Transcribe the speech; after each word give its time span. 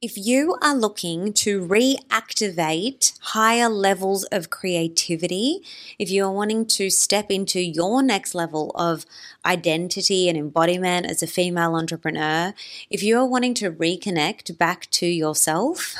If 0.00 0.16
you 0.16 0.56
are 0.62 0.76
looking 0.76 1.32
to 1.42 1.60
reactivate 1.60 3.18
higher 3.18 3.68
levels 3.68 4.22
of 4.30 4.48
creativity, 4.48 5.64
if 5.98 6.08
you 6.08 6.24
are 6.24 6.30
wanting 6.30 6.66
to 6.66 6.88
step 6.88 7.32
into 7.32 7.58
your 7.60 8.00
next 8.00 8.32
level 8.32 8.70
of 8.76 9.04
identity 9.44 10.28
and 10.28 10.38
embodiment 10.38 11.06
as 11.06 11.20
a 11.20 11.26
female 11.26 11.74
entrepreneur, 11.74 12.54
if 12.88 13.02
you 13.02 13.18
are 13.18 13.26
wanting 13.26 13.54
to 13.54 13.72
reconnect 13.72 14.56
back 14.56 14.88
to 14.92 15.06
yourself, 15.06 15.96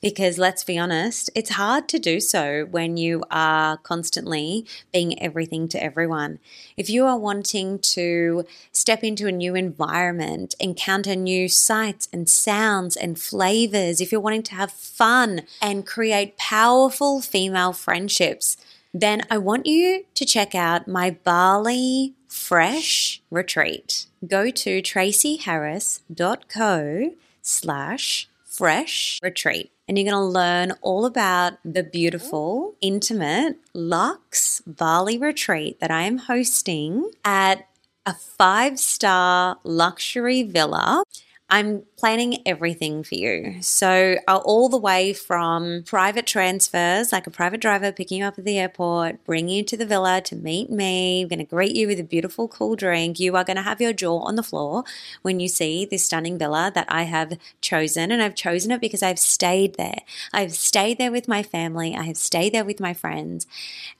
because 0.00 0.38
let's 0.38 0.64
be 0.64 0.78
honest, 0.78 1.30
it's 1.34 1.50
hard 1.50 1.88
to 1.88 1.98
do 1.98 2.20
so 2.20 2.66
when 2.70 2.96
you 2.96 3.22
are 3.30 3.76
constantly 3.78 4.66
being 4.92 5.20
everything 5.22 5.68
to 5.68 5.82
everyone. 5.82 6.38
If 6.76 6.90
you 6.90 7.06
are 7.06 7.18
wanting 7.18 7.78
to 7.80 8.44
step 8.72 9.02
into 9.02 9.26
a 9.26 9.32
new 9.32 9.54
environment, 9.54 10.54
encounter 10.60 11.16
new 11.16 11.48
sights 11.48 12.08
and 12.12 12.28
sounds 12.28 12.96
and 12.96 13.18
flavors, 13.18 14.00
if 14.00 14.12
you're 14.12 14.20
wanting 14.20 14.42
to 14.44 14.54
have 14.54 14.72
fun 14.72 15.42
and 15.60 15.86
create 15.86 16.36
powerful 16.36 17.20
female 17.20 17.72
friendships, 17.72 18.56
then 18.94 19.22
I 19.30 19.38
want 19.38 19.66
you 19.66 20.04
to 20.14 20.24
check 20.24 20.54
out 20.54 20.88
my 20.88 21.10
Bali 21.10 22.14
Fresh 22.26 23.20
retreat. 23.30 24.06
Go 24.26 24.50
to 24.50 24.82
tracyharris.co 24.82 27.10
slash 27.42 28.27
fresh 28.58 29.20
retreat. 29.22 29.70
And 29.86 29.96
you're 29.96 30.10
going 30.10 30.20
to 30.20 30.28
learn 30.40 30.72
all 30.82 31.06
about 31.06 31.54
the 31.64 31.84
beautiful, 31.84 32.74
intimate 32.80 33.56
Lux 33.72 34.60
Bali 34.66 35.16
retreat 35.16 35.78
that 35.80 35.92
I 35.92 36.02
am 36.02 36.18
hosting 36.18 37.10
at 37.24 37.68
a 38.04 38.14
five 38.14 38.80
star 38.80 39.58
luxury 39.62 40.42
villa 40.42 41.04
I'm 41.50 41.84
planning 41.96 42.42
everything 42.44 43.02
for 43.02 43.14
you. 43.14 43.62
So, 43.62 44.16
uh, 44.28 44.36
all 44.44 44.68
the 44.68 44.76
way 44.76 45.14
from 45.14 45.82
private 45.84 46.26
transfers, 46.26 47.10
like 47.10 47.26
a 47.26 47.30
private 47.30 47.62
driver 47.62 47.90
picking 47.90 48.18
you 48.18 48.26
up 48.26 48.38
at 48.38 48.44
the 48.44 48.58
airport, 48.58 49.24
bringing 49.24 49.56
you 49.56 49.64
to 49.64 49.76
the 49.76 49.86
villa 49.86 50.20
to 50.26 50.36
meet 50.36 50.68
me, 50.68 51.22
I'm 51.22 51.28
going 51.28 51.38
to 51.38 51.44
greet 51.46 51.74
you 51.74 51.86
with 51.86 51.98
a 51.98 52.04
beautiful 52.04 52.48
cool 52.48 52.76
drink. 52.76 53.18
You 53.18 53.34
are 53.34 53.44
going 53.44 53.56
to 53.56 53.62
have 53.62 53.80
your 53.80 53.94
jaw 53.94 54.18
on 54.18 54.36
the 54.36 54.42
floor 54.42 54.84
when 55.22 55.40
you 55.40 55.48
see 55.48 55.86
this 55.86 56.04
stunning 56.04 56.36
villa 56.36 56.70
that 56.74 56.86
I 56.90 57.04
have 57.04 57.38
chosen. 57.62 58.12
And 58.12 58.22
I've 58.22 58.34
chosen 58.34 58.70
it 58.70 58.82
because 58.82 59.02
I've 59.02 59.18
stayed 59.18 59.76
there. 59.76 60.02
I've 60.34 60.52
stayed 60.52 60.98
there 60.98 61.12
with 61.12 61.28
my 61.28 61.42
family, 61.42 61.96
I 61.96 62.02
have 62.02 62.18
stayed 62.18 62.52
there 62.52 62.64
with 62.64 62.78
my 62.78 62.92
friends. 62.92 63.46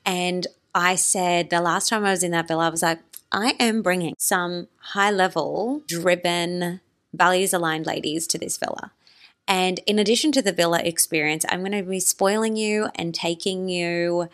And 0.04 0.46
I 0.74 0.96
said 0.96 1.48
the 1.48 1.62
last 1.62 1.88
time 1.88 2.04
I 2.04 2.10
was 2.10 2.22
in 2.22 2.32
that 2.32 2.46
villa, 2.46 2.66
I 2.66 2.70
was 2.70 2.82
like, 2.82 2.98
I 3.32 3.54
am 3.58 3.80
bringing 3.80 4.14
some 4.18 4.68
high 4.78 5.10
level, 5.10 5.82
driven, 5.86 6.80
values 7.12 7.52
aligned 7.52 7.86
ladies 7.86 8.26
to 8.28 8.38
this 8.38 8.56
villa. 8.56 8.92
And 9.46 9.80
in 9.86 9.98
addition 9.98 10.30
to 10.32 10.42
the 10.42 10.52
villa 10.52 10.80
experience, 10.80 11.44
I'm 11.48 11.60
going 11.60 11.72
to 11.72 11.82
be 11.82 12.00
spoiling 12.00 12.56
you 12.56 12.88
and 12.94 13.14
taking 13.14 13.68
you 13.68 14.28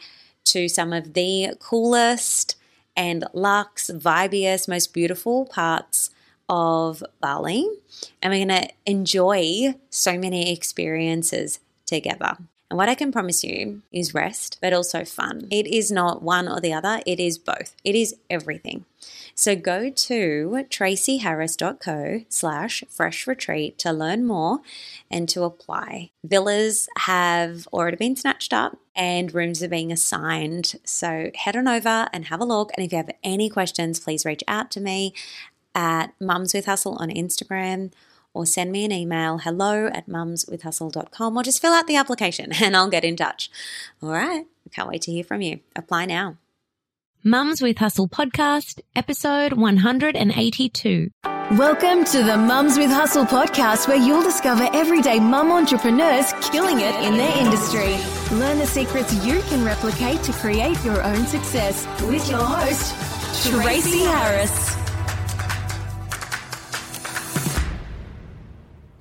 to 0.47 0.69
some 0.69 0.93
of 0.93 1.15
the 1.15 1.51
coolest 1.61 2.57
and 2.97 3.25
luxe, 3.33 3.91
vibiest, 3.93 4.69
most 4.69 4.93
beautiful 4.93 5.47
parts 5.47 6.11
of 6.49 7.03
Bali. 7.21 7.67
And 8.21 8.33
we're 8.33 8.47
going 8.47 8.63
to 8.63 8.69
enjoy 8.87 9.75
so 9.91 10.19
many 10.19 10.53
experiences 10.53 11.61
together. 11.87 12.37
And 12.71 12.79
what 12.79 12.89
I 12.89 12.95
can 12.95 13.13
promise 13.13 13.45
you 13.45 13.83
is 13.93 14.15
rest, 14.15 14.59
but 14.61 14.73
also 14.73 15.05
fun. 15.05 15.49
It 15.51 15.67
is 15.67 15.93
not 15.93 16.23
one 16.23 16.49
or 16.49 16.61
the 16.61 16.73
other, 16.73 17.01
it 17.07 17.21
is 17.21 17.39
both. 17.39 17.75
It 17.85 17.95
is 17.95 18.17
everything. 18.31 18.85
So 19.35 19.55
go 19.57 19.91
to 19.91 20.67
tracyharris.co 20.71 22.25
slash 22.29 22.85
fresh 22.89 23.27
retreat 23.27 23.79
to 23.79 23.93
learn 23.93 24.25
more 24.25 24.61
and 25.11 25.29
to 25.29 25.43
apply. 25.43 26.11
Villas 26.25 26.89
have 26.99 27.67
already 27.73 27.97
been 27.97 28.17
snatched 28.17 28.53
up 28.53 28.79
and 28.97 29.35
rooms 29.35 29.63
are 29.63 29.69
being 29.69 29.93
assigned. 29.93 30.75
So 30.85 31.31
head 31.35 31.57
on 31.57 31.69
over 31.69 32.09
and 32.13 32.27
have 32.27 32.41
a 32.41 32.45
look. 32.45 32.71
And 32.77 32.87
if 32.87 32.93
you 32.93 32.99
have 32.99 33.11
any 33.23 33.51
questions, 33.51 34.01
please 34.01 34.25
reach 34.25 34.45
out 34.49 34.71
to 34.73 34.81
me 34.81 35.13
at 35.75 36.15
Mums 36.21 36.55
with 36.55 36.67
Hustle 36.67 36.97
on 36.97 37.11
Instagram 37.11 37.91
or 38.35 38.45
send 38.45 38.73
me 38.73 38.85
an 38.85 38.93
email 38.93 39.39
hello 39.39 39.87
at 39.87 40.09
mumswithhustle.com 40.09 41.37
or 41.37 41.43
just 41.43 41.63
fill 41.63 41.73
out 41.73 41.87
the 41.87 41.97
application 41.97 42.53
and 42.61 42.77
I'll 42.77 42.91
get 42.91 43.05
in 43.05 43.17
touch. 43.17 43.51
All 44.03 44.11
right. 44.11 44.47
Can't 44.73 44.89
wait 44.89 45.03
to 45.03 45.13
hear 45.13 45.25
from 45.25 45.41
you. 45.41 45.61
Apply 45.77 46.05
now. 46.05 46.37
Mums 47.27 47.63
with 47.63 47.79
Hustle 47.79 48.07
podcast, 48.07 48.81
episode 48.95 49.55
182. 49.55 51.11
Welcome 51.53 52.05
to 52.05 52.23
the 52.23 52.37
Mums 52.37 52.77
with 52.77 52.91
Hustle 52.91 53.25
podcast, 53.25 53.89
where 53.89 53.97
you'll 53.97 54.23
discover 54.23 54.69
everyday 54.75 55.21
mum 55.21 55.51
entrepreneurs 55.51 56.35
killing 56.51 56.81
it 56.81 56.95
in 57.03 57.17
their 57.17 57.39
industry. 57.39 57.97
Learn 58.37 58.59
the 58.59 58.67
secrets 58.67 59.15
you 59.25 59.41
can 59.43 59.65
replicate 59.65 60.23
to 60.25 60.33
create 60.33 60.83
your 60.85 61.03
own 61.03 61.27
success 61.27 61.87
with 62.03 62.29
your 62.29 62.45
host, 62.45 62.95
Tracy 63.51 64.01
Harris. 64.01 64.84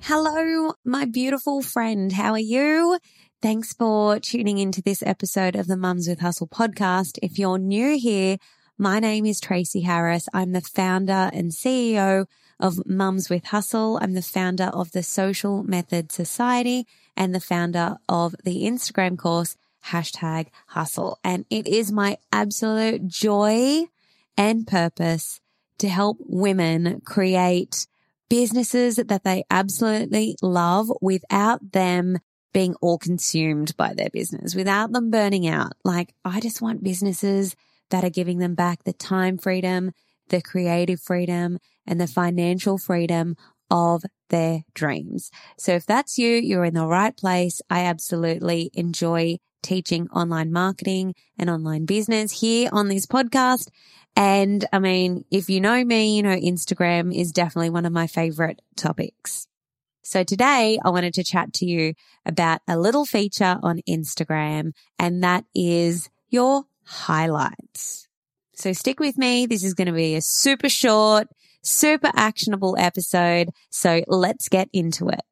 Hello, 0.06 0.74
my 0.84 1.06
beautiful 1.06 1.62
friend. 1.62 2.12
How 2.12 2.32
are 2.32 2.38
you? 2.38 2.98
Thanks 3.40 3.72
for 3.72 4.20
tuning 4.20 4.58
into 4.58 4.82
this 4.82 5.02
episode 5.02 5.56
of 5.56 5.66
the 5.66 5.78
Mums 5.78 6.06
with 6.06 6.20
Hustle 6.20 6.46
podcast. 6.46 7.18
If 7.22 7.38
you're 7.38 7.56
new 7.56 7.96
here, 7.96 8.36
my 8.76 9.00
name 9.00 9.24
is 9.24 9.40
Tracy 9.40 9.80
Harris. 9.80 10.28
I'm 10.34 10.52
the 10.52 10.60
founder 10.60 11.30
and 11.32 11.52
CEO 11.52 12.26
of 12.60 12.84
Mums 12.84 13.30
with 13.30 13.46
Hustle. 13.46 13.98
I'm 14.02 14.12
the 14.12 14.20
founder 14.20 14.64
of 14.74 14.92
the 14.92 15.02
Social 15.02 15.62
Method 15.62 16.12
Society 16.12 16.86
and 17.16 17.34
the 17.34 17.40
founder 17.40 17.96
of 18.06 18.34
the 18.44 18.64
Instagram 18.64 19.16
course, 19.16 19.56
hashtag 19.86 20.48
hustle. 20.66 21.18
And 21.24 21.46
it 21.48 21.66
is 21.66 21.90
my 21.90 22.18
absolute 22.30 23.08
joy 23.08 23.84
and 24.36 24.66
purpose 24.66 25.40
to 25.78 25.88
help 25.88 26.18
women 26.20 27.00
create 27.06 27.86
businesses 28.28 28.96
that 28.96 29.24
they 29.24 29.44
absolutely 29.50 30.36
love 30.42 30.90
without 31.00 31.72
them 31.72 32.18
being 32.52 32.74
all 32.80 32.98
consumed 32.98 33.76
by 33.76 33.92
their 33.92 34.10
business 34.10 34.54
without 34.54 34.92
them 34.92 35.10
burning 35.10 35.46
out. 35.46 35.72
Like 35.84 36.14
I 36.24 36.40
just 36.40 36.62
want 36.62 36.84
businesses 36.84 37.56
that 37.90 38.04
are 38.04 38.10
giving 38.10 38.38
them 38.38 38.54
back 38.54 38.84
the 38.84 38.92
time 38.92 39.36
freedom, 39.38 39.92
the 40.28 40.40
creative 40.40 41.00
freedom 41.00 41.58
and 41.86 42.00
the 42.00 42.06
financial 42.06 42.78
freedom 42.78 43.36
of 43.70 44.04
their 44.30 44.64
dreams. 44.74 45.30
So 45.58 45.72
if 45.72 45.84
that's 45.84 46.16
you, 46.16 46.30
you're 46.30 46.64
in 46.64 46.74
the 46.74 46.86
right 46.86 47.16
place. 47.16 47.60
I 47.68 47.80
absolutely 47.80 48.70
enjoy 48.72 49.38
teaching 49.62 50.08
online 50.10 50.52
marketing 50.52 51.14
and 51.38 51.50
online 51.50 51.86
business 51.86 52.40
here 52.40 52.68
on 52.72 52.88
this 52.88 53.06
podcast. 53.06 53.68
And 54.16 54.64
I 54.72 54.78
mean, 54.78 55.24
if 55.30 55.50
you 55.50 55.60
know 55.60 55.84
me, 55.84 56.16
you 56.16 56.22
know, 56.22 56.36
Instagram 56.36 57.14
is 57.14 57.32
definitely 57.32 57.70
one 57.70 57.84
of 57.84 57.92
my 57.92 58.06
favorite 58.06 58.62
topics. 58.76 59.48
So 60.02 60.22
today 60.22 60.78
I 60.84 60.90
wanted 60.90 61.14
to 61.14 61.24
chat 61.24 61.52
to 61.54 61.66
you 61.66 61.94
about 62.24 62.60
a 62.68 62.78
little 62.78 63.06
feature 63.06 63.58
on 63.62 63.80
Instagram 63.88 64.72
and 64.98 65.22
that 65.24 65.44
is 65.54 66.10
your 66.28 66.64
highlights. 66.84 68.06
So 68.54 68.72
stick 68.72 69.00
with 69.00 69.18
me. 69.18 69.46
This 69.46 69.64
is 69.64 69.74
going 69.74 69.86
to 69.86 69.92
be 69.92 70.14
a 70.14 70.20
super 70.20 70.68
short, 70.68 71.28
super 71.62 72.10
actionable 72.14 72.76
episode. 72.78 73.48
So 73.70 74.04
let's 74.06 74.48
get 74.48 74.68
into 74.72 75.08
it. 75.08 75.22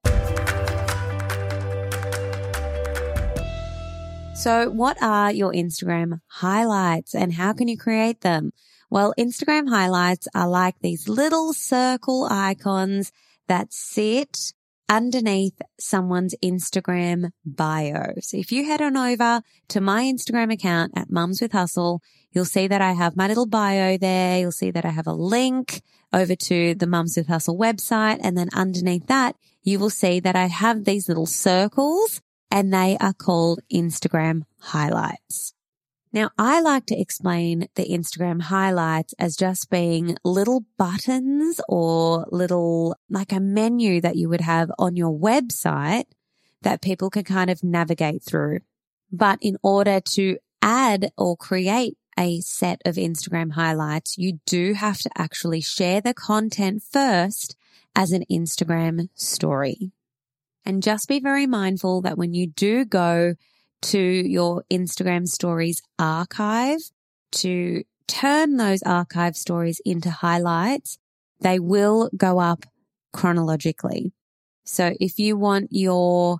So 4.34 4.70
what 4.70 5.00
are 5.00 5.30
your 5.30 5.52
Instagram 5.52 6.20
highlights 6.26 7.14
and 7.14 7.34
how 7.34 7.52
can 7.52 7.68
you 7.68 7.78
create 7.78 8.22
them? 8.22 8.52
Well, 8.92 9.14
Instagram 9.18 9.70
highlights 9.70 10.28
are 10.34 10.46
like 10.46 10.74
these 10.80 11.08
little 11.08 11.54
circle 11.54 12.28
icons 12.30 13.10
that 13.48 13.72
sit 13.72 14.52
underneath 14.86 15.58
someone's 15.80 16.34
Instagram 16.44 17.30
bio. 17.42 18.12
So 18.20 18.36
if 18.36 18.52
you 18.52 18.66
head 18.66 18.82
on 18.82 18.98
over 18.98 19.40
to 19.68 19.80
my 19.80 20.02
Instagram 20.02 20.52
account 20.52 20.92
at 20.94 21.10
Mums 21.10 21.40
with 21.40 21.52
Hustle, 21.52 22.02
you'll 22.32 22.44
see 22.44 22.66
that 22.68 22.82
I 22.82 22.92
have 22.92 23.16
my 23.16 23.28
little 23.28 23.46
bio 23.46 23.96
there. 23.96 24.40
You'll 24.40 24.52
see 24.52 24.70
that 24.72 24.84
I 24.84 24.90
have 24.90 25.06
a 25.06 25.14
link 25.14 25.80
over 26.12 26.36
to 26.36 26.74
the 26.74 26.86
Mums 26.86 27.16
with 27.16 27.28
Hustle 27.28 27.56
website. 27.56 28.18
And 28.22 28.36
then 28.36 28.50
underneath 28.52 29.06
that, 29.06 29.36
you 29.62 29.78
will 29.78 29.88
see 29.88 30.20
that 30.20 30.36
I 30.36 30.48
have 30.48 30.84
these 30.84 31.08
little 31.08 31.24
circles 31.24 32.20
and 32.50 32.74
they 32.74 32.98
are 33.00 33.14
called 33.14 33.60
Instagram 33.72 34.42
highlights. 34.60 35.54
Now, 36.14 36.30
I 36.36 36.60
like 36.60 36.84
to 36.86 37.00
explain 37.00 37.68
the 37.74 37.88
Instagram 37.88 38.42
highlights 38.42 39.14
as 39.18 39.34
just 39.34 39.70
being 39.70 40.18
little 40.24 40.64
buttons 40.76 41.58
or 41.68 42.26
little, 42.30 42.96
like 43.08 43.32
a 43.32 43.40
menu 43.40 44.00
that 44.02 44.16
you 44.16 44.28
would 44.28 44.42
have 44.42 44.70
on 44.78 44.94
your 44.94 45.18
website 45.18 46.04
that 46.60 46.82
people 46.82 47.08
can 47.08 47.24
kind 47.24 47.48
of 47.48 47.64
navigate 47.64 48.22
through. 48.22 48.60
But 49.10 49.38
in 49.40 49.56
order 49.62 50.00
to 50.14 50.36
add 50.60 51.12
or 51.16 51.36
create 51.36 51.96
a 52.18 52.40
set 52.40 52.82
of 52.84 52.96
Instagram 52.96 53.52
highlights, 53.52 54.18
you 54.18 54.38
do 54.44 54.74
have 54.74 54.98
to 54.98 55.10
actually 55.16 55.62
share 55.62 56.02
the 56.02 56.12
content 56.12 56.82
first 56.82 57.56
as 57.96 58.12
an 58.12 58.24
Instagram 58.30 59.08
story. 59.14 59.92
And 60.64 60.82
just 60.82 61.08
be 61.08 61.20
very 61.20 61.46
mindful 61.46 62.02
that 62.02 62.18
when 62.18 62.34
you 62.34 62.46
do 62.46 62.84
go 62.84 63.34
to 63.82 63.98
your 63.98 64.64
Instagram 64.70 65.26
stories 65.28 65.82
archive 65.98 66.80
to 67.32 67.84
turn 68.06 68.56
those 68.56 68.82
archive 68.82 69.36
stories 69.36 69.80
into 69.84 70.10
highlights, 70.10 70.98
they 71.40 71.58
will 71.58 72.10
go 72.16 72.38
up 72.38 72.64
chronologically. 73.12 74.12
So 74.64 74.94
if 75.00 75.18
you 75.18 75.36
want 75.36 75.68
your 75.70 76.38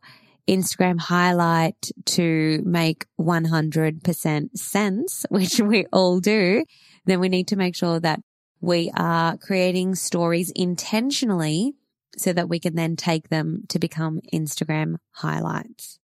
Instagram 0.48 1.00
highlight 1.00 1.90
to 2.06 2.62
make 2.64 3.06
100% 3.20 4.58
sense, 4.58 5.26
which 5.30 5.60
we 5.60 5.86
all 5.92 6.20
do, 6.20 6.64
then 7.04 7.20
we 7.20 7.28
need 7.28 7.48
to 7.48 7.56
make 7.56 7.76
sure 7.76 8.00
that 8.00 8.20
we 8.60 8.92
are 8.96 9.36
creating 9.38 9.94
stories 9.96 10.52
intentionally 10.54 11.74
so 12.16 12.32
that 12.32 12.48
we 12.48 12.60
can 12.60 12.76
then 12.76 12.94
take 12.96 13.28
them 13.28 13.64
to 13.68 13.78
become 13.78 14.20
Instagram 14.32 14.96
highlights. 15.10 15.98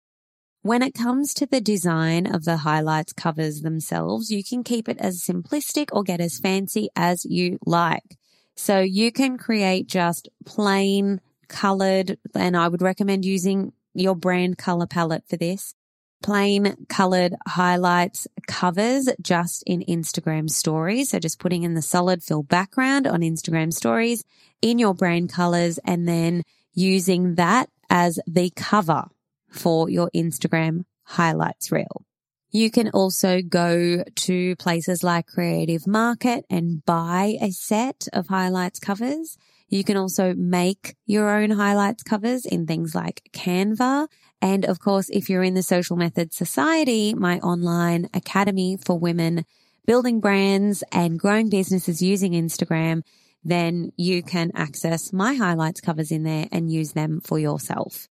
When 0.65 0.81
it 0.81 0.95
comes 0.95 1.35
to 1.35 1.45
the 1.45 1.61
design 1.61 2.27
of 2.27 2.45
the 2.45 2.57
highlights 2.57 3.13
covers 3.13 3.61
themselves, 3.61 4.31
you 4.31 4.43
can 4.43 4.65
keep 4.65 4.89
it 4.89 4.97
as 4.97 5.21
simplistic 5.21 5.91
or 5.93 6.03
get 6.03 6.23
as 6.23 6.39
fancy 6.39 6.89
as 6.97 7.27
you 7.27 7.59
like. 7.67 8.17
So 8.57 8.81
you 8.81 9.13
can 9.13 9.37
create 9.37 9.89
just 9.89 10.31
plain 10.47 11.21
colored, 11.49 12.17
and 12.35 12.57
I 12.57 12.69
would 12.69 12.81
recommend 12.81 13.27
using 13.27 13.75
your 13.93 14.17
brand 14.17 14.57
color 14.57 14.87
palette 14.87 15.25
for 15.29 15.37
this. 15.37 15.75
Plain 16.23 16.87
colored 16.89 17.35
highlights 17.47 18.27
covers 18.47 19.11
just 19.21 19.65
in 19.67 19.85
Instagram 19.87 20.49
stories. 20.49 21.11
So 21.11 21.19
just 21.19 21.39
putting 21.39 21.65
in 21.65 21.75
the 21.75 21.83
solid 21.83 22.23
fill 22.23 22.43
background 22.43 23.07
on 23.07 23.21
Instagram 23.21 23.71
stories 23.71 24.25
in 24.63 24.79
your 24.79 24.95
brand 24.95 25.31
colors 25.31 25.79
and 25.85 26.09
then 26.09 26.43
using 26.73 27.35
that 27.35 27.69
as 27.91 28.19
the 28.27 28.49
cover 28.57 29.05
for 29.55 29.89
your 29.89 30.11
Instagram 30.15 30.85
highlights 31.05 31.71
reel. 31.71 32.05
You 32.51 32.71
can 32.71 32.91
also 32.91 33.43
go 33.43 34.05
to 34.05 34.57
places 34.57 35.03
like 35.03 35.27
Creative 35.27 35.87
Market 35.87 36.45
and 36.49 36.85
buy 36.85 37.37
a 37.41 37.51
set 37.51 38.07
of 38.13 38.29
highlights 38.29 38.79
covers. 38.79 39.37
You 39.69 39.83
can 39.83 39.97
also 39.97 40.35
make 40.35 40.95
your 41.05 41.37
own 41.37 41.51
highlights 41.51 42.05
covers 42.05 42.47
in 42.47 42.67
things 42.67 42.95
like 42.95 43.29
Canva. 43.33 44.07
And 44.41 44.65
of 44.65 44.79
course, 44.79 45.09
if 45.11 45.29
you're 45.29 45.43
in 45.43 45.55
the 45.55 45.65
Social 45.65 45.97
Methods 45.97 46.37
Society, 46.37 47.13
my 47.13 47.41
online 47.41 48.09
academy 48.15 48.77
for 48.77 48.99
women 48.99 49.45
building 49.85 50.21
brands 50.21 50.85
and 50.93 51.19
growing 51.19 51.49
businesses 51.49 52.03
using 52.03 52.33
Instagram, 52.35 53.03
then 53.43 53.91
you 53.97 54.23
can 54.23 54.53
access 54.55 55.13
my 55.13 55.35
highlights 55.35 55.81
covers 55.81 56.11
in 56.11 56.23
there 56.23 56.47
and 56.53 56.71
use 56.71 56.93
them 56.93 57.21
for 57.21 57.39
yourself. 57.39 58.09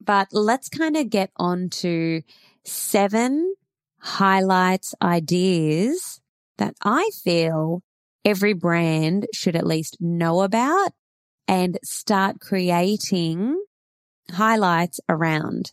But 0.00 0.28
let's 0.32 0.68
kind 0.68 0.96
of 0.96 1.10
get 1.10 1.30
on 1.36 1.68
to 1.80 2.22
seven 2.64 3.54
highlights 3.98 4.94
ideas 5.02 6.20
that 6.58 6.74
I 6.82 7.10
feel 7.22 7.82
every 8.24 8.52
brand 8.52 9.26
should 9.32 9.56
at 9.56 9.66
least 9.66 9.96
know 10.00 10.42
about 10.42 10.92
and 11.46 11.78
start 11.82 12.40
creating 12.40 13.62
highlights 14.30 15.00
around. 15.08 15.72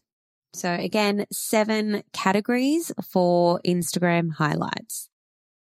So 0.53 0.73
again, 0.73 1.25
seven 1.31 2.03
categories 2.13 2.91
for 3.12 3.62
Instagram 3.65 4.33
highlights. 4.33 5.09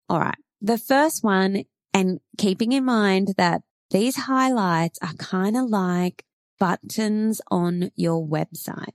All 0.10 0.20
right. 0.20 0.38
The 0.62 0.78
first 0.78 1.24
one, 1.24 1.64
and 1.94 2.20
keeping 2.38 2.72
in 2.72 2.86
mind 2.86 3.34
that 3.38 3.62
these 3.92 4.16
highlights 4.16 5.00
are 5.02 5.14
kind 5.14 5.58
of 5.58 5.70
like 5.70 6.24
buttons 6.60 7.42
on 7.50 7.92
your 7.96 8.26
website, 8.26 8.94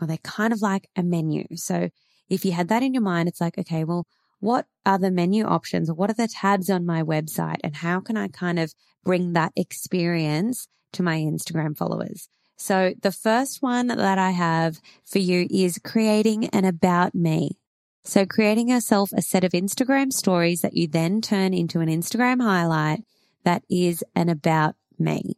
or 0.00 0.06
they're 0.06 0.18
kind 0.18 0.52
of 0.52 0.62
like 0.62 0.88
a 0.96 1.02
menu. 1.02 1.44
So 1.56 1.90
if 2.28 2.44
you 2.44 2.52
had 2.52 2.68
that 2.68 2.82
in 2.82 2.94
your 2.94 3.02
mind, 3.02 3.28
it's 3.28 3.40
like, 3.40 3.58
okay, 3.58 3.84
well, 3.84 4.06
what 4.40 4.66
are 4.84 4.98
the 4.98 5.10
menu 5.10 5.44
options? 5.44 5.90
What 5.92 6.10
are 6.10 6.14
the 6.14 6.28
tabs 6.28 6.68
on 6.68 6.84
my 6.84 7.02
website? 7.02 7.58
And 7.62 7.76
how 7.76 8.00
can 8.00 8.16
I 8.16 8.28
kind 8.28 8.58
of 8.58 8.74
bring 9.04 9.34
that 9.34 9.52
experience 9.54 10.66
to 10.94 11.02
my 11.02 11.18
Instagram 11.18 11.76
followers? 11.76 12.28
So 12.56 12.94
the 13.00 13.12
first 13.12 13.62
one 13.62 13.88
that 13.88 14.18
I 14.18 14.30
have 14.30 14.80
for 15.04 15.18
you 15.18 15.46
is 15.50 15.80
creating 15.84 16.46
an 16.46 16.64
about 16.64 17.14
me. 17.14 17.58
So 18.04 18.26
creating 18.26 18.68
yourself 18.68 19.10
a 19.12 19.22
set 19.22 19.44
of 19.44 19.52
Instagram 19.52 20.12
stories 20.12 20.62
that 20.62 20.76
you 20.76 20.88
then 20.88 21.20
turn 21.20 21.54
into 21.54 21.80
an 21.80 21.88
Instagram 21.88 22.42
highlight 22.42 23.04
that 23.44 23.62
is 23.70 24.04
an 24.14 24.28
about 24.28 24.74
me. 24.98 25.36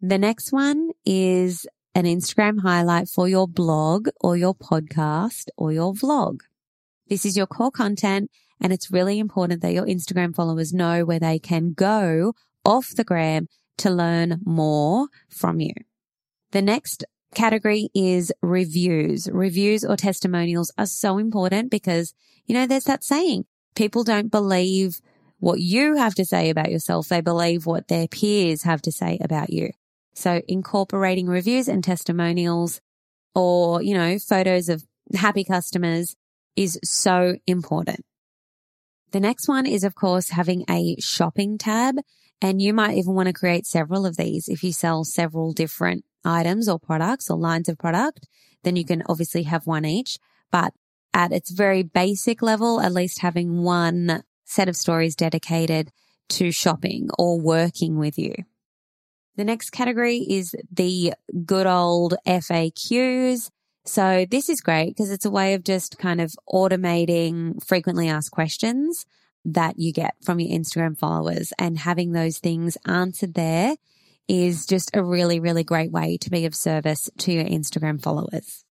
The 0.00 0.18
next 0.18 0.52
one 0.52 0.90
is 1.04 1.66
an 1.92 2.04
Instagram 2.04 2.60
highlight 2.60 3.08
for 3.08 3.28
your 3.28 3.48
blog 3.48 4.06
or 4.20 4.36
your 4.36 4.54
podcast 4.54 5.48
or 5.56 5.72
your 5.72 5.92
vlog. 5.92 6.42
This 7.08 7.26
is 7.26 7.36
your 7.36 7.48
core 7.48 7.72
content 7.72 8.30
and 8.60 8.72
it's 8.72 8.92
really 8.92 9.18
important 9.18 9.60
that 9.62 9.72
your 9.72 9.86
Instagram 9.86 10.36
followers 10.36 10.72
know 10.72 11.04
where 11.04 11.18
they 11.18 11.40
can 11.40 11.72
go 11.72 12.34
off 12.64 12.90
the 12.94 13.02
gram 13.02 13.48
to 13.78 13.90
learn 13.90 14.40
more 14.44 15.08
from 15.28 15.58
you. 15.58 15.72
The 16.52 16.62
next 16.62 17.04
category 17.34 17.88
is 17.92 18.32
reviews. 18.40 19.28
Reviews 19.32 19.84
or 19.84 19.96
testimonials 19.96 20.72
are 20.78 20.86
so 20.86 21.18
important 21.18 21.72
because, 21.72 22.14
you 22.46 22.54
know, 22.54 22.68
there's 22.68 22.84
that 22.84 23.02
saying, 23.02 23.46
people 23.74 24.04
don't 24.04 24.30
believe 24.30 25.00
what 25.40 25.58
you 25.58 25.96
have 25.96 26.14
to 26.14 26.24
say 26.24 26.50
about 26.50 26.70
yourself. 26.70 27.08
They 27.08 27.20
believe 27.20 27.66
what 27.66 27.88
their 27.88 28.06
peers 28.06 28.62
have 28.62 28.80
to 28.82 28.92
say 28.92 29.18
about 29.20 29.50
you. 29.50 29.70
So 30.18 30.42
incorporating 30.48 31.28
reviews 31.28 31.68
and 31.68 31.82
testimonials 31.82 32.80
or, 33.36 33.80
you 33.82 33.94
know, 33.94 34.18
photos 34.18 34.68
of 34.68 34.84
happy 35.14 35.44
customers 35.44 36.16
is 36.56 36.76
so 36.82 37.36
important. 37.46 38.04
The 39.12 39.20
next 39.20 39.46
one 39.46 39.64
is, 39.64 39.84
of 39.84 39.94
course, 39.94 40.30
having 40.30 40.64
a 40.68 40.96
shopping 40.98 41.56
tab. 41.56 41.98
And 42.42 42.60
you 42.60 42.74
might 42.74 42.98
even 42.98 43.14
want 43.14 43.28
to 43.28 43.32
create 43.32 43.64
several 43.64 44.06
of 44.06 44.16
these. 44.16 44.48
If 44.48 44.64
you 44.64 44.72
sell 44.72 45.04
several 45.04 45.52
different 45.52 46.04
items 46.24 46.68
or 46.68 46.80
products 46.80 47.30
or 47.30 47.38
lines 47.38 47.68
of 47.68 47.78
product, 47.78 48.26
then 48.64 48.74
you 48.74 48.84
can 48.84 49.04
obviously 49.06 49.44
have 49.44 49.68
one 49.68 49.84
each. 49.84 50.18
But 50.50 50.74
at 51.14 51.32
its 51.32 51.52
very 51.52 51.84
basic 51.84 52.42
level, 52.42 52.80
at 52.80 52.92
least 52.92 53.20
having 53.20 53.62
one 53.62 54.24
set 54.44 54.68
of 54.68 54.74
stories 54.74 55.14
dedicated 55.14 55.92
to 56.30 56.50
shopping 56.50 57.08
or 57.16 57.40
working 57.40 57.98
with 57.98 58.18
you. 58.18 58.34
The 59.38 59.44
next 59.44 59.70
category 59.70 60.16
is 60.18 60.56
the 60.68 61.14
good 61.46 61.68
old 61.68 62.16
FAQs. 62.26 63.50
So 63.84 64.26
this 64.28 64.48
is 64.48 64.60
great 64.60 64.88
because 64.88 65.12
it's 65.12 65.24
a 65.24 65.30
way 65.30 65.54
of 65.54 65.62
just 65.62 65.96
kind 65.96 66.20
of 66.20 66.34
automating 66.52 67.64
frequently 67.64 68.08
asked 68.08 68.32
questions 68.32 69.06
that 69.44 69.78
you 69.78 69.92
get 69.92 70.14
from 70.24 70.40
your 70.40 70.58
Instagram 70.58 70.98
followers 70.98 71.52
and 71.56 71.78
having 71.78 72.10
those 72.10 72.40
things 72.40 72.76
answered 72.84 73.34
there 73.34 73.76
is 74.26 74.66
just 74.66 74.90
a 74.96 75.04
really, 75.04 75.38
really 75.38 75.62
great 75.62 75.92
way 75.92 76.16
to 76.16 76.30
be 76.30 76.44
of 76.44 76.54
service 76.56 77.08
to 77.18 77.32
your 77.32 77.44
Instagram 77.44 78.02
followers. 78.02 78.64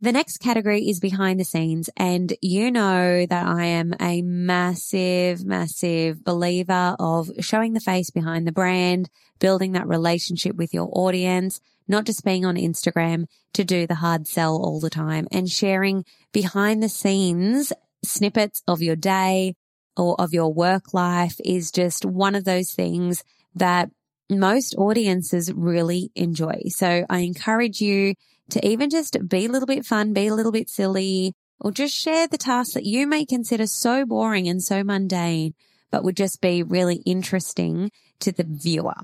The 0.00 0.12
next 0.12 0.38
category 0.38 0.88
is 0.88 1.00
behind 1.00 1.40
the 1.40 1.44
scenes. 1.44 1.90
And 1.96 2.32
you 2.40 2.70
know 2.70 3.26
that 3.26 3.46
I 3.46 3.64
am 3.64 3.94
a 4.00 4.22
massive, 4.22 5.44
massive 5.44 6.22
believer 6.22 6.94
of 7.00 7.30
showing 7.40 7.72
the 7.72 7.80
face 7.80 8.10
behind 8.10 8.46
the 8.46 8.52
brand, 8.52 9.10
building 9.40 9.72
that 9.72 9.88
relationship 9.88 10.54
with 10.54 10.72
your 10.72 10.88
audience, 10.92 11.60
not 11.88 12.04
just 12.04 12.24
being 12.24 12.44
on 12.44 12.54
Instagram 12.54 13.26
to 13.54 13.64
do 13.64 13.88
the 13.88 13.96
hard 13.96 14.28
sell 14.28 14.54
all 14.56 14.78
the 14.78 14.90
time 14.90 15.26
and 15.32 15.50
sharing 15.50 16.04
behind 16.32 16.80
the 16.80 16.88
scenes 16.88 17.72
snippets 18.04 18.62
of 18.68 18.80
your 18.80 18.94
day 18.94 19.56
or 19.96 20.14
of 20.20 20.32
your 20.32 20.52
work 20.52 20.94
life 20.94 21.40
is 21.44 21.72
just 21.72 22.04
one 22.04 22.36
of 22.36 22.44
those 22.44 22.70
things 22.70 23.24
that 23.56 23.90
most 24.30 24.76
audiences 24.76 25.52
really 25.52 26.12
enjoy. 26.14 26.60
So 26.68 27.04
I 27.08 27.20
encourage 27.20 27.80
you 27.80 28.14
to 28.50 28.66
even 28.66 28.90
just 28.90 29.16
be 29.28 29.46
a 29.46 29.48
little 29.48 29.66
bit 29.66 29.84
fun, 29.84 30.12
be 30.12 30.26
a 30.26 30.34
little 30.34 30.52
bit 30.52 30.68
silly, 30.68 31.34
or 31.60 31.70
just 31.70 31.94
share 31.94 32.26
the 32.26 32.38
tasks 32.38 32.74
that 32.74 32.84
you 32.84 33.06
may 33.06 33.24
consider 33.24 33.66
so 33.66 34.06
boring 34.06 34.48
and 34.48 34.62
so 34.62 34.84
mundane, 34.84 35.54
but 35.90 36.04
would 36.04 36.16
just 36.16 36.40
be 36.40 36.62
really 36.62 37.02
interesting 37.04 37.90
to 38.20 38.32
the 38.32 38.44
viewer. 38.44 38.94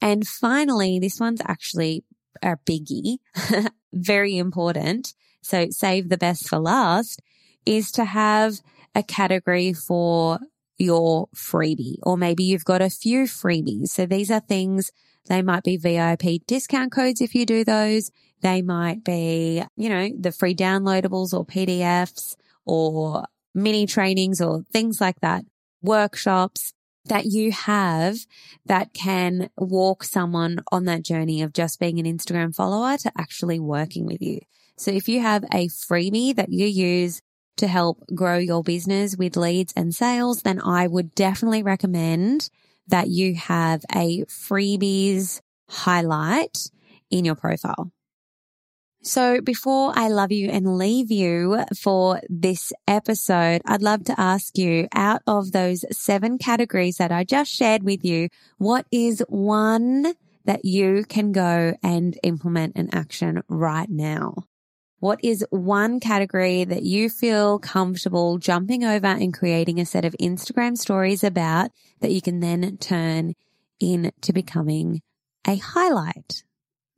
And 0.00 0.26
finally, 0.26 0.98
this 0.98 1.18
one's 1.18 1.42
actually 1.44 2.04
a 2.42 2.56
biggie, 2.56 3.18
very 3.92 4.36
important. 4.36 5.14
So 5.42 5.68
save 5.70 6.08
the 6.08 6.18
best 6.18 6.48
for 6.48 6.58
last 6.58 7.20
is 7.66 7.90
to 7.92 8.04
have 8.04 8.60
a 8.94 9.02
category 9.02 9.72
for 9.72 10.38
your 10.78 11.28
freebie, 11.34 11.96
or 12.02 12.16
maybe 12.16 12.44
you've 12.44 12.64
got 12.64 12.82
a 12.82 12.90
few 12.90 13.24
freebies. 13.24 13.88
So 13.88 14.06
these 14.06 14.30
are 14.30 14.40
things 14.40 14.90
they 15.28 15.42
might 15.42 15.62
be 15.62 15.76
VIP 15.76 16.46
discount 16.46 16.92
codes 16.92 17.20
if 17.20 17.34
you 17.34 17.46
do 17.46 17.64
those. 17.64 18.10
They 18.40 18.62
might 18.62 19.04
be, 19.04 19.62
you 19.76 19.88
know, 19.88 20.10
the 20.18 20.32
free 20.32 20.54
downloadables 20.54 21.32
or 21.32 21.44
PDFs 21.44 22.36
or 22.64 23.24
mini 23.54 23.86
trainings 23.86 24.40
or 24.40 24.64
things 24.72 25.00
like 25.00 25.20
that, 25.20 25.44
workshops, 25.82 26.72
that 27.06 27.26
you 27.26 27.52
have 27.52 28.18
that 28.66 28.92
can 28.92 29.50
walk 29.56 30.04
someone 30.04 30.60
on 30.70 30.84
that 30.84 31.02
journey 31.02 31.42
of 31.42 31.52
just 31.52 31.80
being 31.80 31.98
an 31.98 32.06
Instagram 32.06 32.54
follower 32.54 32.96
to 32.98 33.12
actually 33.16 33.58
working 33.58 34.06
with 34.06 34.20
you. 34.20 34.40
So 34.76 34.90
if 34.90 35.08
you 35.08 35.20
have 35.20 35.44
a 35.44 35.68
freebie 35.68 36.36
that 36.36 36.50
you 36.50 36.66
use 36.66 37.20
to 37.56 37.66
help 37.66 38.04
grow 38.14 38.38
your 38.38 38.62
business 38.62 39.16
with 39.16 39.36
leads 39.36 39.72
and 39.74 39.94
sales, 39.94 40.42
then 40.42 40.60
I 40.60 40.86
would 40.86 41.14
definitely 41.14 41.62
recommend 41.62 42.50
that 42.88 43.08
you 43.08 43.34
have 43.34 43.84
a 43.94 44.24
freebies 44.24 45.40
highlight 45.68 46.70
in 47.10 47.24
your 47.24 47.34
profile. 47.34 47.90
So 49.02 49.40
before 49.40 49.92
I 49.94 50.08
love 50.08 50.32
you 50.32 50.50
and 50.50 50.76
leave 50.76 51.10
you 51.10 51.64
for 51.80 52.20
this 52.28 52.72
episode, 52.86 53.62
I'd 53.64 53.80
love 53.80 54.04
to 54.04 54.20
ask 54.20 54.58
you 54.58 54.88
out 54.92 55.22
of 55.26 55.52
those 55.52 55.84
seven 55.96 56.36
categories 56.36 56.96
that 56.96 57.12
I 57.12 57.24
just 57.24 57.50
shared 57.50 57.84
with 57.84 58.04
you, 58.04 58.28
what 58.58 58.86
is 58.90 59.22
one 59.28 60.14
that 60.44 60.64
you 60.64 61.04
can 61.08 61.32
go 61.32 61.76
and 61.82 62.18
implement 62.22 62.76
an 62.76 62.88
action 62.92 63.42
right 63.48 63.88
now? 63.88 64.47
What 65.00 65.20
is 65.22 65.44
one 65.50 66.00
category 66.00 66.64
that 66.64 66.82
you 66.82 67.08
feel 67.08 67.60
comfortable 67.60 68.38
jumping 68.38 68.82
over 68.82 69.06
and 69.06 69.32
creating 69.32 69.78
a 69.78 69.86
set 69.86 70.04
of 70.04 70.16
Instagram 70.20 70.76
stories 70.76 71.22
about 71.22 71.70
that 72.00 72.10
you 72.10 72.20
can 72.20 72.40
then 72.40 72.76
turn 72.78 73.34
into 73.78 74.32
becoming 74.32 75.02
a 75.46 75.56
highlight? 75.56 76.42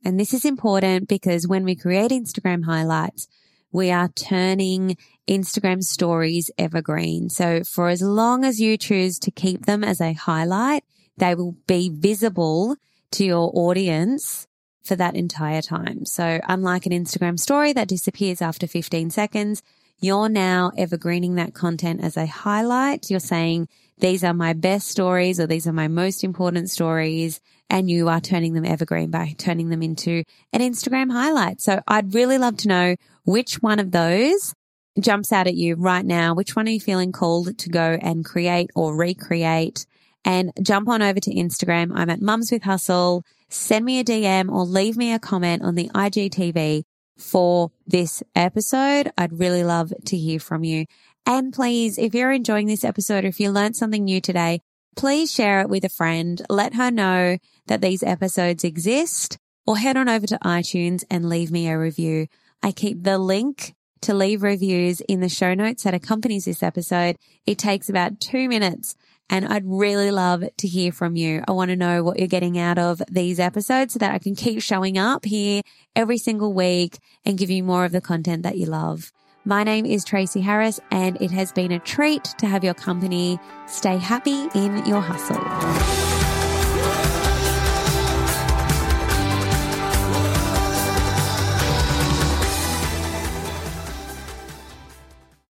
And 0.03 0.19
this 0.19 0.33
is 0.33 0.45
important 0.45 1.07
because 1.07 1.47
when 1.47 1.63
we 1.63 1.75
create 1.75 2.09
Instagram 2.09 2.65
highlights, 2.65 3.27
we 3.71 3.91
are 3.91 4.09
turning 4.09 4.97
Instagram 5.29 5.83
stories 5.83 6.49
evergreen. 6.57 7.29
So 7.29 7.63
for 7.63 7.87
as 7.89 8.01
long 8.01 8.43
as 8.43 8.59
you 8.59 8.77
choose 8.77 9.19
to 9.19 9.31
keep 9.31 9.67
them 9.67 9.83
as 9.83 10.01
a 10.01 10.13
highlight, 10.13 10.83
they 11.17 11.35
will 11.35 11.55
be 11.67 11.91
visible 11.93 12.77
to 13.11 13.25
your 13.25 13.51
audience 13.53 14.47
for 14.83 14.95
that 14.95 15.15
entire 15.15 15.61
time. 15.61 16.05
So 16.05 16.39
unlike 16.47 16.85
an 16.85 16.91
Instagram 16.91 17.39
story 17.39 17.73
that 17.73 17.87
disappears 17.87 18.41
after 18.41 18.67
15 18.67 19.09
seconds, 19.11 19.61
you're 19.99 20.29
now 20.29 20.71
evergreening 20.77 21.35
that 21.35 21.53
content 21.53 22.03
as 22.03 22.17
a 22.17 22.25
highlight. 22.25 23.11
You're 23.11 23.19
saying, 23.19 23.67
these 23.99 24.23
are 24.23 24.33
my 24.33 24.53
best 24.53 24.87
stories 24.87 25.39
or 25.39 25.45
these 25.45 25.67
are 25.67 25.73
my 25.73 25.87
most 25.87 26.23
important 26.23 26.71
stories. 26.71 27.39
And 27.69 27.89
you 27.89 28.09
are 28.09 28.19
turning 28.19 28.53
them 28.53 28.65
evergreen 28.65 29.11
by 29.11 29.35
turning 29.37 29.69
them 29.69 29.83
into 29.83 30.23
an 30.51 30.61
Instagram 30.61 31.11
highlight. 31.11 31.61
So 31.61 31.81
I'd 31.87 32.15
really 32.15 32.39
love 32.39 32.57
to 32.57 32.67
know 32.67 32.95
which 33.23 33.61
one 33.61 33.79
of 33.79 33.91
those 33.91 34.55
jumps 34.99 35.31
out 35.31 35.47
at 35.47 35.55
you 35.55 35.75
right 35.75 36.05
now. 36.05 36.33
Which 36.33 36.55
one 36.55 36.67
are 36.67 36.71
you 36.71 36.81
feeling 36.81 37.11
called 37.11 37.57
to 37.59 37.69
go 37.69 37.97
and 38.01 38.25
create 38.25 38.71
or 38.75 38.95
recreate? 38.95 39.85
And 40.25 40.51
jump 40.61 40.89
on 40.89 41.01
over 41.01 41.19
to 41.19 41.33
Instagram. 41.33 41.91
I'm 41.93 42.09
at 42.09 42.21
Mums 42.21 42.51
with 42.51 42.63
Hustle. 42.63 43.23
Send 43.51 43.83
me 43.83 43.99
a 43.99 44.03
DM 44.05 44.49
or 44.49 44.63
leave 44.63 44.95
me 44.95 45.11
a 45.11 45.19
comment 45.19 45.61
on 45.61 45.75
the 45.75 45.89
IGTV 45.89 46.83
for 47.17 47.69
this 47.85 48.23
episode. 48.33 49.11
I'd 49.17 49.39
really 49.39 49.65
love 49.65 49.91
to 50.05 50.17
hear 50.17 50.39
from 50.39 50.63
you. 50.63 50.85
And 51.25 51.51
please, 51.51 51.97
if 51.97 52.15
you're 52.15 52.31
enjoying 52.31 52.67
this 52.67 52.85
episode 52.85 53.25
if 53.25 53.41
you 53.41 53.51
learned 53.51 53.75
something 53.75 54.05
new 54.05 54.21
today, 54.21 54.61
please 54.95 55.33
share 55.33 55.59
it 55.59 55.69
with 55.69 55.83
a 55.83 55.89
friend. 55.89 56.41
Let 56.49 56.75
her 56.75 56.89
know 56.89 57.39
that 57.67 57.81
these 57.81 58.03
episodes 58.03 58.63
exist 58.63 59.37
or 59.67 59.77
head 59.77 59.97
on 59.97 60.07
over 60.07 60.27
to 60.27 60.39
iTunes 60.45 61.03
and 61.11 61.27
leave 61.27 61.51
me 61.51 61.67
a 61.67 61.77
review. 61.77 62.27
I 62.63 62.71
keep 62.71 63.03
the 63.03 63.17
link 63.17 63.75
to 64.03 64.13
leave 64.13 64.43
reviews 64.43 65.01
in 65.01 65.19
the 65.19 65.27
show 65.27 65.53
notes 65.53 65.83
that 65.83 65.93
accompanies 65.93 66.45
this 66.45 66.63
episode. 66.63 67.17
It 67.45 67.57
takes 67.57 67.89
about 67.89 68.21
two 68.21 68.47
minutes 68.47 68.95
and 69.31 69.45
I'd 69.45 69.63
really 69.65 70.11
love 70.11 70.43
to 70.57 70.67
hear 70.67 70.91
from 70.91 71.15
you. 71.15 71.43
I 71.47 71.53
want 71.53 71.69
to 71.69 71.77
know 71.77 72.03
what 72.03 72.19
you're 72.19 72.27
getting 72.27 72.59
out 72.59 72.77
of 72.77 73.01
these 73.09 73.39
episodes 73.39 73.93
so 73.93 73.99
that 73.99 74.13
I 74.13 74.19
can 74.19 74.35
keep 74.35 74.61
showing 74.61 74.97
up 74.97 75.25
here 75.25 75.61
every 75.95 76.17
single 76.17 76.53
week 76.53 76.99
and 77.25 77.37
give 77.37 77.49
you 77.49 77.63
more 77.63 77.85
of 77.85 77.93
the 77.93 78.01
content 78.01 78.43
that 78.43 78.57
you 78.57 78.65
love. 78.65 79.11
My 79.45 79.63
name 79.63 79.87
is 79.87 80.03
Tracy 80.03 80.41
Harris 80.41 80.79
and 80.91 81.19
it 81.19 81.31
has 81.31 81.51
been 81.51 81.71
a 81.71 81.79
treat 81.79 82.25
to 82.37 82.45
have 82.45 82.63
your 82.63 82.75
company. 82.75 83.39
Stay 83.65 83.97
happy 83.97 84.49
in 84.53 84.85
your 84.85 85.01
hustle. 85.01 86.10